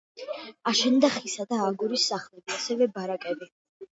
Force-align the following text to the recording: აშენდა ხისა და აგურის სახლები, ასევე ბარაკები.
აშენდა 0.71 1.09
ხისა 1.17 1.43
და 1.51 1.59
აგურის 1.65 2.05
სახლები, 2.11 2.57
ასევე 2.57 2.87
ბარაკები. 2.97 3.51